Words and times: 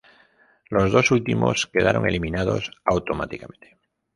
Los 0.69 0.91
dos 0.91 1.11
últimos 1.11 1.67
quedaron 1.71 2.07
eliminados 2.07 2.71
automáticamente. 2.85 3.77